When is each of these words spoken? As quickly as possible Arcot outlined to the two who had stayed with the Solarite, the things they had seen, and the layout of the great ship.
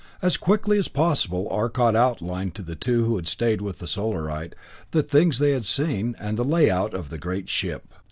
As 0.19 0.35
quickly 0.35 0.79
as 0.79 0.87
possible 0.87 1.47
Arcot 1.51 1.95
outlined 1.95 2.55
to 2.55 2.63
the 2.63 2.73
two 2.75 3.05
who 3.05 3.17
had 3.17 3.27
stayed 3.27 3.61
with 3.61 3.77
the 3.77 3.85
Solarite, 3.85 4.55
the 4.89 5.03
things 5.03 5.37
they 5.37 5.51
had 5.51 5.63
seen, 5.65 6.15
and 6.19 6.37
the 6.39 6.43
layout 6.43 6.95
of 6.95 7.09
the 7.11 7.19
great 7.19 7.49
ship. 7.49 7.85